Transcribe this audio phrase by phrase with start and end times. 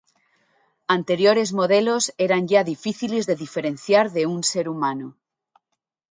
[0.97, 5.07] Anteriores modelos eran ya difíciles de diferenciar de un ser humano.